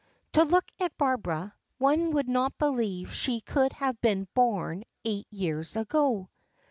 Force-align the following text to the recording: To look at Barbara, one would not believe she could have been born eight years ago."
To 0.33 0.43
look 0.43 0.65
at 0.79 0.97
Barbara, 0.97 1.53
one 1.77 2.09
would 2.13 2.27
not 2.27 2.57
believe 2.57 3.13
she 3.13 3.39
could 3.39 3.71
have 3.73 4.01
been 4.01 4.27
born 4.33 4.83
eight 5.05 5.27
years 5.29 5.75
ago." 5.75 6.27